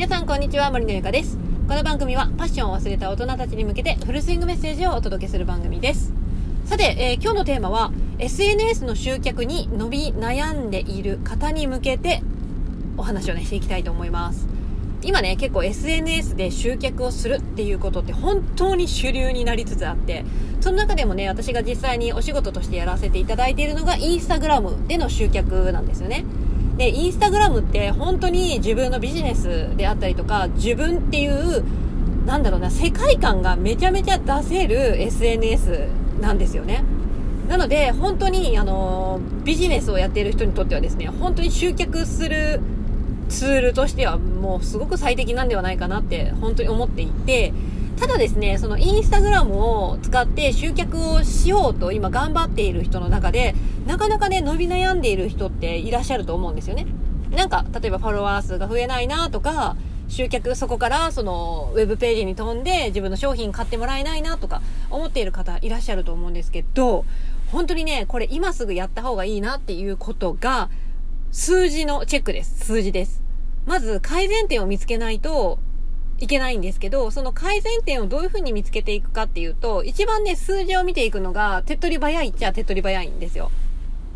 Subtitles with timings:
[0.00, 1.36] 皆さんこんにちは森のゆかです。
[1.68, 6.14] この番組はパッションを忘れた大人たちに向けてフルスイングメッセージをお届けする番組です。
[6.64, 12.22] さて、えー、今日のテーマは SNS の集客に伸び悩んでいる方に向けて
[12.96, 14.48] お話をねしていきたいと思います。
[15.02, 20.24] 今ね結構 SNS で集客をするっていうことって本当に主流になりつつあって
[20.62, 26.24] その中でもね私が実際にお仕事としてやらせていただいているのがインスタグラムでの集客なんですよね。
[26.80, 31.62] で、インスタグラムって本当に自分のビジネスであったりとか、自分っていう、
[32.24, 35.88] なんだろうな、世界観がめちゃめちゃ出せる SNS
[36.22, 36.82] なんですよね。
[37.50, 42.62] なので、本当に、あの、ビジネスをやっている人にとってはですね、本当に集客する
[43.28, 47.52] ツールとしてはもうすごく最適なんではないかなって本当に思っていて、
[48.00, 53.54] ただですね、そのインスタグラムを使って集客をしようと今頑張っている人の中で、
[53.86, 56.86] なかなかね、伸び悩んでいる人っていらっしゃると思うんですよね。
[57.30, 59.76] なんか、例えばフォロワー数が増えないなとか、
[60.08, 67.04] 集客、そこからそのウェブページに飛んで自分の商品買ってもらえないなとか思っている方いらっしゃると思うんですけど、
[67.52, 70.70] 本当にね、これ今すぐやった方がいいなっていうことが、
[71.32, 72.64] 数字のチェックです。
[72.64, 73.22] 数字です。
[73.66, 75.58] まず改善点を見つけないと、
[76.20, 83.50] いけないんですけど、その改善点をどういうふうに見つけていくかっていうと、一番ね、数字を見ていくのが、手っ取り早いっちゃ手っ取り早いんですよ。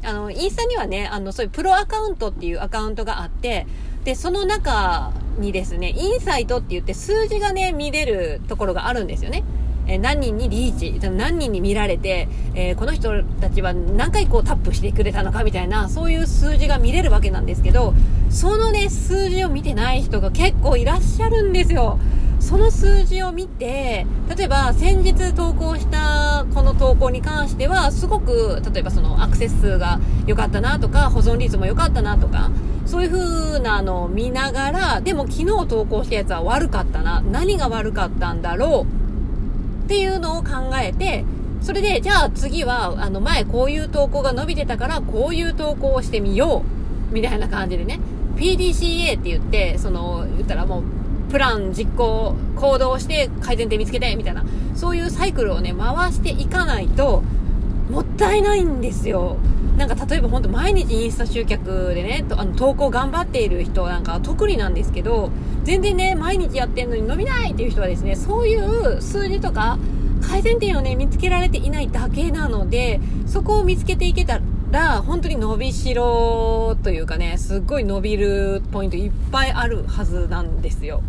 [0.04, 3.66] あの、インスタにはね、あの、そういうプロアカウントっていうアカウントがあって、
[4.04, 9.42] で、その中にですね、インサイトって言って数字がね、見れるところがあるんですよね。
[9.86, 17.94] え何人にリーチ、何人に見られて、えー、この人たちは何回こうタップしてくれたのかみたいな、そういう数字が見れるわけなんですけど、
[18.34, 22.00] そのね、数字を見てない人が結構いらっしゃるんですよ。
[22.40, 32.50] その数字を見て、例えば先日投稿したこの投稿に関しては、すごく、例えばそのアクセス数が良かったなとか、保存率も良かったなとか、
[32.86, 38.84] そういう風なのを見ながら、でも昨日投稿したやつは悪かったな、何が悪かったんだろ
[39.80, 41.24] うっていうのを考えて、
[41.62, 47.14] それで、じゃあ次は、あの前こういう投稿が伸びてたから、こういう投稿をしてみよう。
[47.14, 48.00] みたいな感じでね。
[48.36, 50.82] PDCA って言って、その、言ったらもう、
[51.30, 54.44] プラン実行、行動して改善点見つけて、みたいな。
[54.74, 57.22] そういうサイクルをね、回していかないと、
[57.90, 59.36] もったいないんですよ。
[59.76, 65.30] なんか例えば本当毎日インスタ集客でね、あの投稿頑張っている人なんか特になんですけど、
[65.64, 69.78] 全然ね、毎日やってんのに伸びないっていう人はですね、そういう数字とか
[70.22, 74.40] 改善点をね、見つけられていないだけなので、そこを見つけていけた
[74.74, 81.02] ら、本当に伸びしろというかね、すっごい伸びるポイントいっぱいあるはずなんですよ。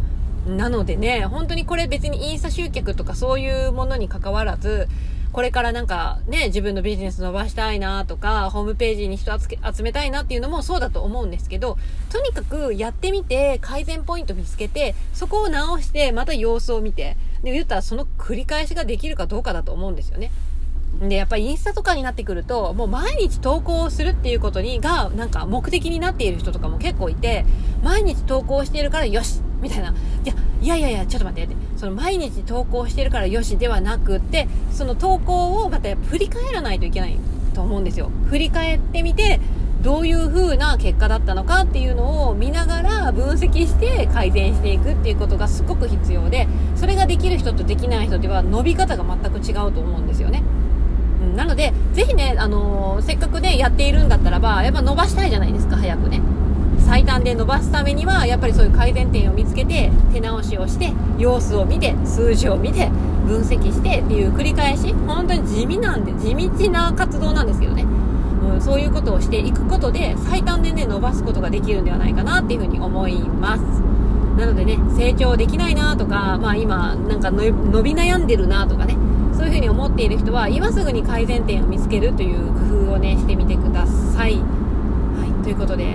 [0.48, 4.88] なのでね、本当にこれ別にインスタ集客とかそういうものに関わらず、
[5.34, 11.78] これからなんかね、自分のビジネス伸ばしたいなとか、ホームページに人集めたいなっていうのもそうだと思うんですけど、
[12.10, 20.32] とにかくやってみて、改善ポイント見つけて、そこを直して、また様子を見て、で、言ったらその繰り返しができるかどうかだと思うんですよね。
[21.02, 27.46] で、やっぱりインスタとかになってくると、もう毎日投稿するっていうことに、が、なんか目的になっている人とかも結構いて、
[27.84, 29.90] 毎日投稿しているからよしみたいな。
[29.90, 29.94] い
[30.28, 31.56] や、いやいやいや、ちょっと待って。
[31.76, 37.18] その毎日投稿してるからよしではなくて、その投稿をまた振り返らないといけない
[37.54, 38.10] と思うんですよ。
[38.28, 39.42] 振り返ってみて、
[39.82, 50.42] どういう風な結果だったのかっていうのを見ながら分析して改善していくっていうことがすごく必要で、それができる人とできない人では伸び方が全く違うと思うんですよね。
[51.26, 56.22] うん、なので、ぜひね、あのー、せっかくね、やっているんだったらば、やっぱ伸ばしたいじゃないですか、早くね。
[56.86, 62.90] 最短で伸ばすためにはやっぱりそういう改善点を見つけて手直しをして様子を見て数字を見て
[63.26, 73.62] 分析してっていう繰り返し本当に地味なんで地道な活動なんですけどね、うん、そういうことをしていくことで最短でね伸ばすことができるんではないかなっていうふうに思います
[74.38, 78.96] なのでね成長できないなとかまあ今なんか伸び悩んでるなとかね
[79.36, 84.36] そういうふうに思っている人は今すぐに改善点を見つけるという工夫をねしてみてください。
[84.36, 85.44] はい。
[85.44, 85.95] ということで